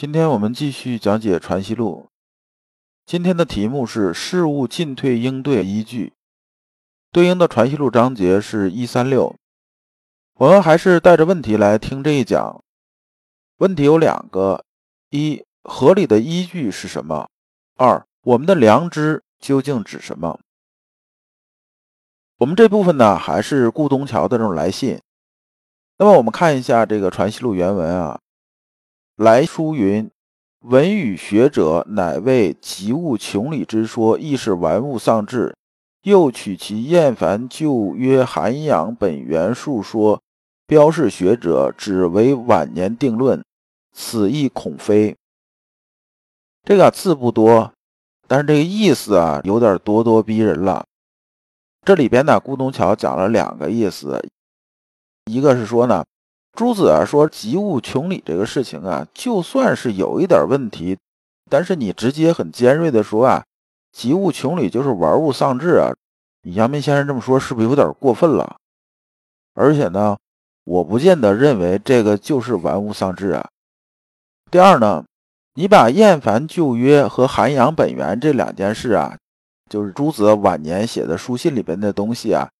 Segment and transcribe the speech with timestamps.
[0.00, 2.08] 今天我们继续讲解《传习录》，
[3.04, 6.14] 今天的题目是事物进退应对依据，
[7.12, 9.36] 对应的《传习录》章节是一三六。
[10.36, 12.64] 我们还是带着问题来听这一讲。
[13.58, 14.64] 问题有两个：
[15.10, 17.28] 一、合理的依据是什么？
[17.76, 20.40] 二、我们的良知究竟指什么？
[22.38, 24.98] 我们这部分呢，还是顾东桥的这种来信。
[25.98, 28.18] 那么我们看一下这个《传习录》原文啊。
[29.20, 30.10] 来书云
[30.64, 35.54] ：“文与学者，乃为及物穷理之说，亦是玩物丧志。
[36.04, 40.22] 又取其厌烦旧约涵养本源述说，
[40.66, 43.44] 标示学者，只为晚年定论。
[43.92, 45.14] 此亦恐非。”
[46.64, 47.74] 这个字不多，
[48.26, 50.86] 但是这个意思啊，有点咄咄逼人了。
[51.82, 54.26] 这里边呢，顾东桥讲了两个意思，
[55.26, 56.06] 一个是说呢。
[56.52, 60.98] 朱子啊说：“及物穷理这个事情啊，就算是有一点问题，
[61.48, 63.44] 但是你直接很尖锐的说啊，
[63.92, 65.94] 及物穷理就是玩物丧志啊，
[66.42, 68.56] 你阳明先生这么说是不是有点过分了？
[69.54, 70.18] 而且呢，
[70.64, 73.48] 我不见得认为这个就是玩物丧志啊。
[74.50, 75.04] 第二呢，
[75.54, 79.16] 你把厌烦旧约和涵养本源这两件事啊，
[79.68, 82.50] 就是朱子晚年写的书信里边的东西啊。”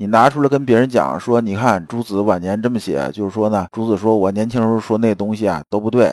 [0.00, 6.10] 你拿出来跟别人讲说，你看朱子晚年这么写，就是说呢，朱子说我年轻时候说那东西啊都不对，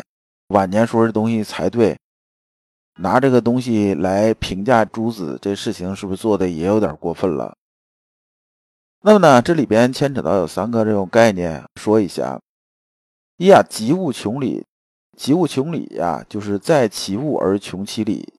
[0.49, 1.97] 晚年说这东西才对。
[2.99, 7.55] 拿这个东西来评价朱子这事情，是不是做的也有点过分了？
[9.03, 12.37] 那么呢，这里边牵扯到有三个这种概念，说一下。
[13.37, 14.65] 一啊，及物穷理，
[15.15, 18.33] 及物穷理呀，就是在其物而穷其理。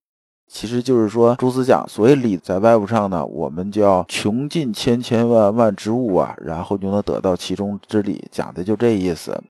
[0.48, 9.42] 其实就是说，朱子讲，所谓理在外部上呢，我们就要穷尽千千万万之物啊，然后就能得到其中之理，讲的就这意思。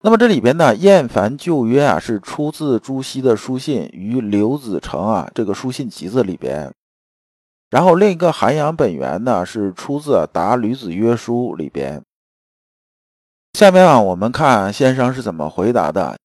[0.00, 6.72] 那么这里边呢，厌烦旧约啊，是出自朱熹的书信与刘子成啊这个书信集子里边。
[7.70, 12.02] 然后另一个涵养本源呢，是出自《答吕子约书》里边。
[13.52, 16.16] 下面啊，我们看先生是怎么回答的。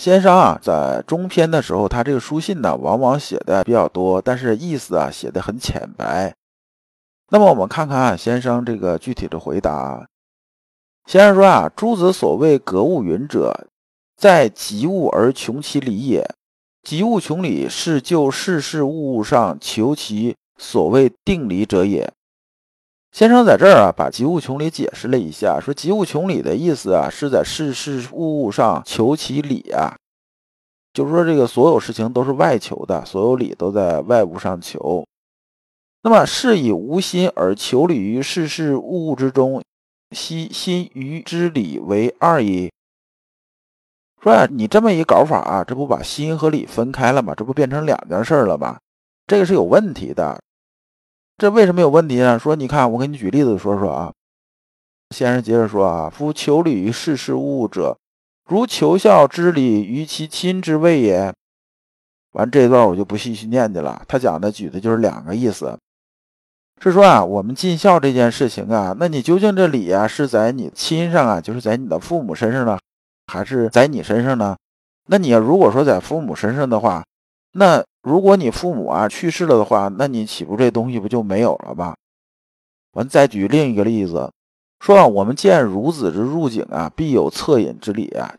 [0.00, 6.34] 先生啊，在中篇的时候，他这个书信呢，往往写的比较多，但是意思啊，写的很浅白。
[7.30, 10.08] 那么我们看看啊，先生这个具体的回答。
[11.06, 13.68] 先生说啊，诸子所谓格物云者，
[14.16, 16.26] 在及物而穷其理也。
[16.82, 22.12] 及物穷理，是就事事物物上求其所谓定理者也。
[23.12, 29.94] 先生在这儿啊，把及物穷理解释了一下，说及物穷理的意思啊，是在事事物物上求其理啊，
[30.94, 35.04] 就是说这个所有事情都是外求的，所有理都在外物上求。
[36.02, 39.62] 那么是以无心而求理于事事物物之中，
[40.12, 42.72] 悉心与之理为二矣。
[44.22, 47.34] 说啊，你这么一搞法啊，这不把心和理分开了吗？
[47.36, 48.78] 这不变成两件事了吗？
[49.26, 50.40] 这个是有问题的。
[51.38, 52.38] 这为什么有问题呢？
[52.38, 54.12] 说，你看，我给你举例子说说啊。
[55.10, 57.98] 先生接着说啊，夫求理于事事物者，
[58.48, 61.32] 如求孝之理于其亲之谓也。
[62.32, 64.02] 完这一段我就不细细念去了。
[64.08, 65.78] 他讲的举的就是两个意思，
[66.80, 72.78] 是说啊，我们尽孝这件事情啊，那你究竟这理啊是在你亲上啊，就是在你的父母身上呢，
[73.26, 74.56] 还是在你身上呢？
[75.08, 77.04] 那你如果说在父母身上的话，
[77.52, 81.94] 那如果你父母啊去世了的话，那你岂不这东西不就没有了吗？
[82.92, 84.30] 完再举另一个例子，
[84.80, 88.34] 说啊，我们见孺子之入井啊，必有恻隐之理啊。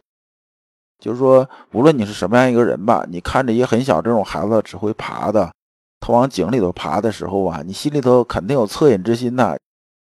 [0.99, 5.51] 就是说，无论你是什么样一个人吧，你看着一个很小这种孩子只会爬的，
[5.99, 9.57] 他往井里头爬的时候啊，你心里头肯定有恻隐之心呐，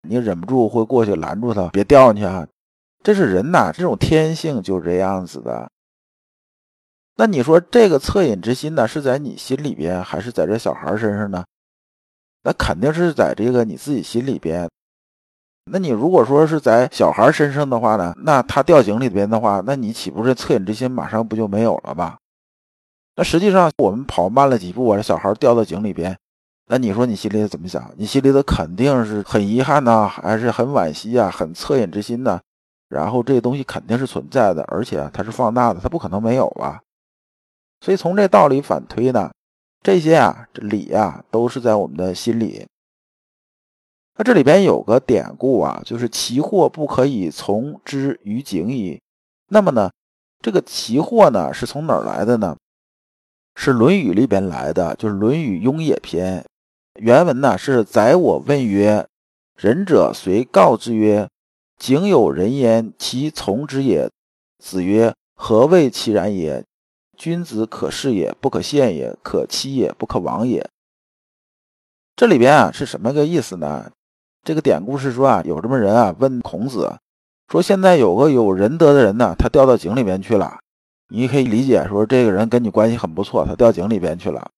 [0.08, 2.46] 你忍不住会过去拦住他，别掉进去啊。
[3.02, 5.70] 这是人呐，这种天性就是这样子的。
[7.20, 11.44] 那你说这个恻隐之心呢，是在你心里边，还是在这小孩身上呢？
[12.44, 14.66] 那肯定是在这个你自己心里边。
[15.70, 22.16] 那你如果说是在小孩身上的话呢，那他掉井里边的话，那你岂不是恻隐之心马上不就没有了吗？
[23.16, 26.16] 那实际上我们跑慢了几步，我这小孩掉到井里边，
[26.68, 27.92] 那你说你心里怎么想？
[27.98, 32.40] 你心里头肯定是很遗憾呐，还是很惋惜啊，很恻隐之心呢？
[32.88, 36.80] 然后这些东西肯定是存在的，而且它是放大的，它不可能没有啊。
[37.80, 39.30] 所以从这道理反推呢，
[39.82, 42.66] 这些啊，这理啊，都是在我们的心里。
[44.16, 49.00] 那这里边有个典故啊，就是“其祸不可以从之于井矣”。
[49.48, 49.90] 那么呢，
[50.42, 52.54] 这个“其祸”呢，是从哪儿来的呢？
[53.56, 56.40] 是《论语》里边来的，就是《论语雍也篇》。
[57.00, 59.08] 原文呢是：“宰我问曰
[59.56, 61.28] ：‘仁者虽告之曰：
[61.78, 64.10] 井有人焉，其从之也？’
[64.62, 66.62] 子曰：‘何谓其然也？’”
[67.20, 70.66] 君子可视也，不可陷也；可欺也，不可亡也。
[72.16, 73.92] 这里边啊是什么个意思呢？
[74.42, 76.96] 这个典故是说啊，有这么人啊问孔子，
[77.48, 80.60] 说现在有个有仁德的人呢，他掉到井里边去了。
[81.08, 84.50] 你可以理解说，这个人跟你关系很不错，他掉井里边去了。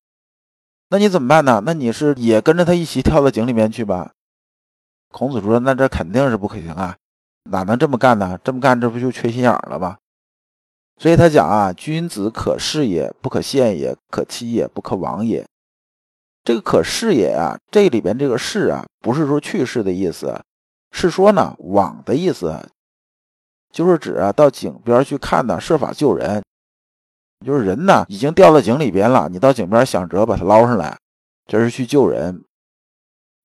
[0.90, 1.60] 那你怎么办呢？
[1.66, 4.12] 那你是也跟着他一起跳到井里面去吧？
[5.10, 6.96] 孔子说，那这肯定是不可行啊，
[7.50, 8.38] 哪能这么干呢？
[8.44, 9.98] 这么干，这不就缺心眼了吗？
[10.98, 15.44] 所以他讲啊，君子可视也，不可陷也；可欺也，不可亡也。
[16.44, 20.40] 这个可视也啊，这里边这个视啊，不是说去世的意思，
[20.92, 22.68] 是说呢往的意思，
[23.72, 26.42] 就是指啊到井边去看呢，设法救人。
[27.44, 30.96] 就是人呢已经掉到井里边了，你到井边想辙把他捞上来，
[31.46, 32.44] 这是去救人。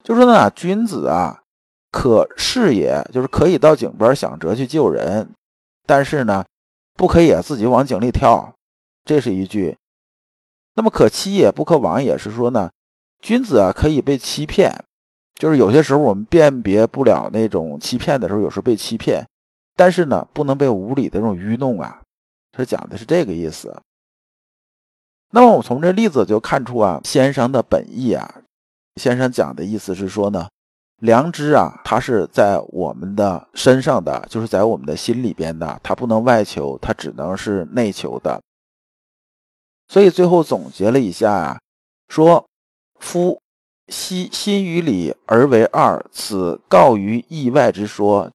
[0.03, 1.41] 就说呢，君子啊
[1.91, 5.31] 可视也，就是可以到井边想辙去救人，
[5.87, 6.45] 但是呢。
[6.97, 8.55] 不可以啊，自己往井里跳，
[9.05, 9.77] 这是一句。
[10.73, 12.71] 那么可欺也，不可亡也是说呢，
[13.21, 14.83] 君子啊可以被欺骗，
[15.35, 19.23] 就是有些时候我们辨别不了那种欺骗的时候，有时候被欺骗，
[19.75, 22.01] 但是呢不能被无理的这种愚弄啊。
[22.51, 23.79] 他讲的是这个意思。
[25.29, 28.41] 那么我从这例子就看出啊，先生的本意啊，
[28.95, 30.47] 先生讲的意思是说呢。
[30.99, 38.41] 良知啊，它是在我们的身上的，就是在我们的心里边的，它不能外求，它只能是内求的。
[39.87, 41.59] 所以最后总结了一下啊，
[42.09, 42.45] 说
[42.99, 43.39] ：“夫
[43.87, 48.31] 心心与理而为二，此告于意外之说。”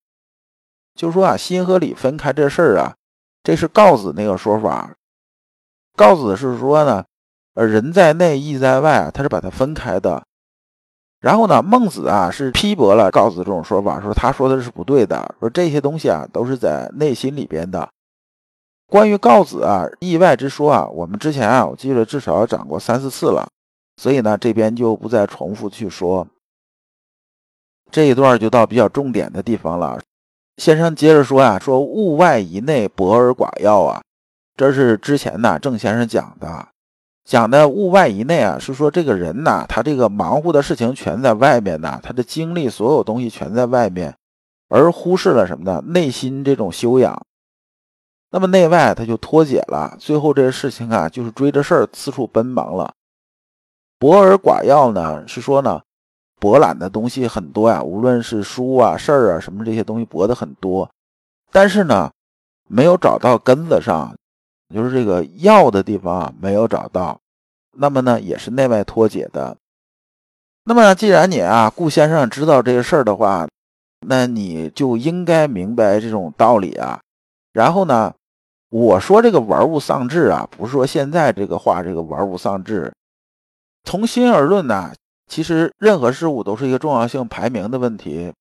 [0.94, 2.94] 就是说啊，心和理分开这事儿啊，
[3.42, 4.94] 这是告子那个说法。
[5.96, 7.04] 告子是说呢，
[7.54, 10.22] 呃，人在内，意在外，他是把它分开的。
[11.22, 17.88] 然后呢，孟子啊是批驳了告子这种说法，说他说的是不对的，说这些东西啊都是在内心里边的。
[18.88, 23.48] 关于告子啊意外之说啊，我们之前啊我记得至少讲过三四次了，
[23.98, 26.26] 所以呢这边就不再重复去说。
[27.92, 30.00] 这一段就到比较重点的地方了。
[30.56, 34.02] 先生接着说啊，说物外以内，博而寡要啊，
[34.56, 36.68] 这是之前呢郑先生讲的。
[37.24, 44.16] 讲的物外以内啊，是说这个人呐，他这个忙乎的事情全在外面呢，他的精力所有东西全在外面，
[44.68, 45.82] 而忽视了什么呢？
[45.86, 47.24] 内心这种修养。
[48.30, 52.92] 那么内外他就脱节了，最后这个事情啊，就是追着事儿四处奔忙了。
[53.98, 55.80] 博而寡要呢，是说呢，
[56.40, 60.90] 博览的东西很多呀，无论是书啊、事儿啊什么这些东西博的很多，
[61.52, 62.10] 但是呢，
[62.68, 64.12] 没有找到根子上。
[64.72, 67.20] 就是这个要的地方啊，没有找到，
[67.76, 69.56] 那么呢，也是内外脱节的。
[70.64, 73.48] 那么既然你啊，顾先生知道这个事儿的话，
[74.06, 77.00] 那你就应该明白这种道理啊。
[77.52, 78.14] 然后呢，
[78.70, 82.92] 我说这个玩物丧志啊，不是说现在这个话这个玩物丧志。
[83.84, 84.92] 从心而论呢，
[85.26, 88.32] 其实任何事物都是一个重要性排名的问题。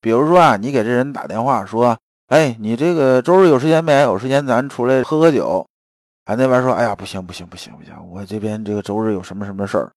[0.00, 1.96] 比如说啊，你给这人打电话说，
[2.26, 4.00] 哎，你这个周日有时间没？
[4.00, 5.64] 有时间咱出来喝喝酒。
[6.30, 9.90] 他那边说：“哎呀，不行不行不行不行，我这边这个周日有什么什么事儿。”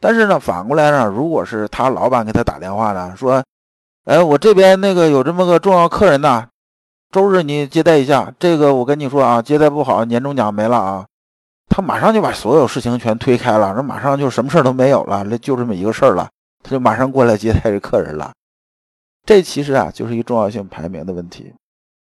[0.00, 3.44] 但是呢，反过来呢，如果是他老板给他打电话呢，说
[4.04, 6.48] ：“哎，我这边那个有这么个重要客人呐，
[7.12, 8.32] 周日你接待一下。
[8.38, 11.06] 这个我跟你说啊，接待不好，年终奖没了啊。”
[11.68, 16.26] 他马上就把所有事情全推开了，那马上就什么事儿都没有了，那就这么一个事儿了，
[16.62, 18.32] 他就马上过来接待这客人了。
[19.26, 21.52] 这其实啊，就是一重要性排名的问题。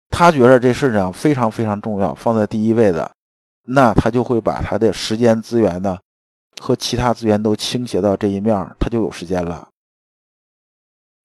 [0.09, 3.11] 他觉得这事情非常非常重要，放在第一位的。
[3.67, 5.99] 那他就会把他的时间资源呢，
[6.61, 9.69] 和其他资源都倾斜到这一面，他就有时间了。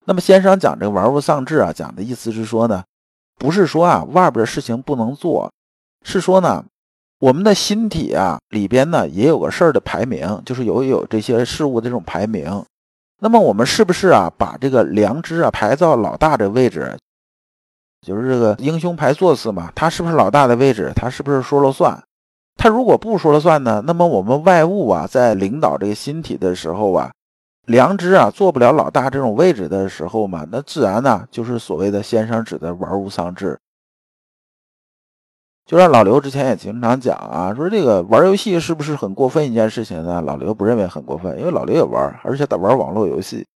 [0.06, 2.84] 那么先生讲这个玩物丧志啊，讲的意思是说呢，
[3.38, 5.52] 不是说啊外边的事情不能做，
[6.04, 6.66] 是说呢，
[7.20, 12.66] 我们的心体啊里边呢也有个事儿的排名，就是有有这些事物的这种排名。
[13.20, 16.98] 那么我们是不是啊把这个良知啊排到老大的位置？
[18.02, 20.92] 就是这个英雄排座次嘛，他是不是老大的位置？
[20.96, 22.04] 他是不是说了算？
[22.58, 23.84] 他如果不说了算呢？
[23.86, 27.12] 那么我们外物啊，在领导这个心体的时候啊，
[27.66, 33.60] 良知啊做不了老大这种位置的时候嘛，那自然呢就是所谓的先生指的玩物丧志。
[35.66, 40.22] 就像老刘之前也经常讲啊，说这个玩游戏是不是很过分一件事情呢？
[40.22, 43.48] 老刘不认为很过分，因为老刘也玩，而且玩网络游戏。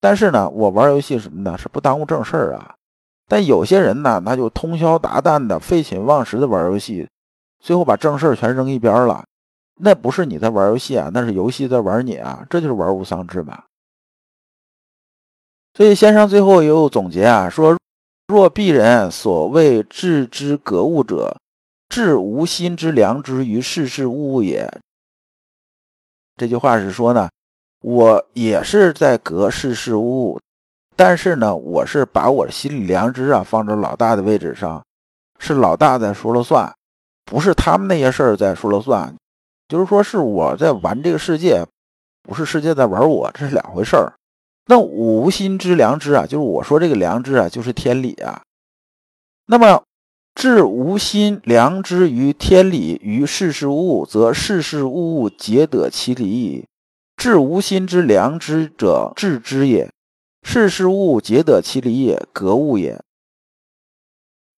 [0.00, 1.56] 但是呢，我玩游戏什么呢？
[1.56, 2.74] 是不耽误正事儿啊。
[3.26, 7.08] 但有些人呢，那就通宵达旦的、废寝忘食的玩游戏，
[7.64, 9.24] 最后把正事儿全扔一边了。
[9.80, 13.64] 那不是你在玩游戏啊，那是游戏在玩你啊，这就是玩物丧志吧。
[15.72, 17.76] 所以先生最后也有总结啊，说。
[18.26, 21.36] 若鄙人所谓致之格物者，
[21.90, 24.80] 致无心之良知于事事物物也。
[26.34, 27.28] 这句话是说呢，
[27.82, 30.40] 我也是在格事事物物，
[30.96, 34.82] 但是呢，我是把我心理良知啊放在老大的位置上，
[35.38, 36.74] 是老大在说了算，
[37.24, 39.14] 不是他们那些事儿在说了算。
[39.68, 41.64] 就是说，是我在玩这个世界，
[42.22, 44.12] 不是世界在玩我，这是两回事儿。
[44.66, 48.42] 那无心之良知啊，就是我说这个良知啊，就是天理啊。
[49.46, 49.82] 那么，
[50.34, 56.66] 置无心良知于天理于事事物，则事事物物皆得其理矣。
[57.16, 59.88] 置无心之良知者，致之也；
[60.42, 63.00] 事事物皆得其理也，格物也。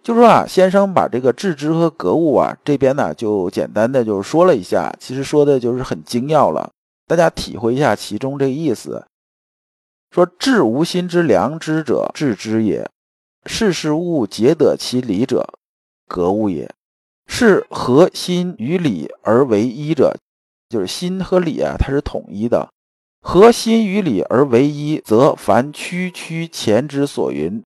[0.06, 6.70] 就说啊，先生把这个致知和格物啊这边呢，就简单的就说了一下，其实说的就是很精要了，
[7.08, 9.04] 大家体会一下其中这个意思。
[10.12, 12.86] 说治无心之良知者，治之也；
[13.46, 15.44] 事事物皆得其理者，
[16.06, 16.72] 格物也。
[17.26, 20.16] 是合心与理而为一者，
[20.68, 22.68] 就是心和理啊，它是统一的。
[23.20, 27.60] 合心与理而为一，则凡区区前之所云，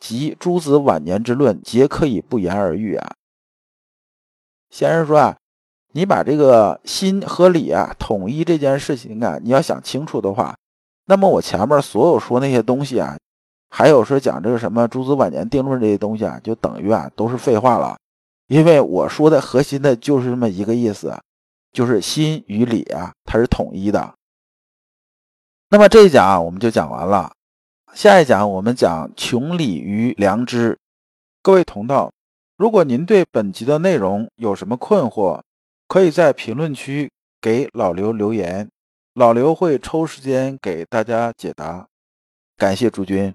[0.00, 3.14] 及诸子晚年之论，皆可以不言而喻啊。
[4.70, 5.36] 先生说啊，
[5.92, 10.56] 你把这个心和理啊统一这件事情啊，你要想清楚的话。
[11.06, 13.18] 那么我前面所有说那些东西啊，
[13.68, 17.98] 还有说讲这个什么诸子晚年定论这些东西啊，就等于啊都是废话了，
[18.46, 21.18] 因为我说的核心的就是这么一个意思，
[21.72, 24.14] 就是心与理啊它是统一的。
[25.68, 27.32] 那么这一讲啊我们就讲完了，
[27.94, 30.78] 下一讲我们讲穷理于良知。
[31.42, 32.12] 各位同道，
[32.56, 35.40] 如果您对本集的内容有什么困惑，
[35.88, 38.68] 可以在评论区给老刘留言。
[39.14, 41.88] 老刘会抽时间给大家解答，
[42.56, 43.34] 感谢诸君。